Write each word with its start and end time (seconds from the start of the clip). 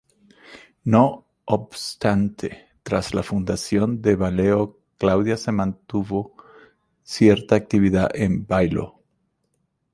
No 0.83 1.27
obstante, 1.45 2.69
tras 2.81 3.13
la 3.13 3.21
fundación 3.21 4.01
de 4.01 4.15
Baelo 4.15 4.79
Claudia 4.97 5.37
se 5.37 5.51
mantuvo 5.51 6.35
cierta 7.03 7.53
actividad 7.55 8.09
en 8.15 8.47
Bailo. 8.47 9.03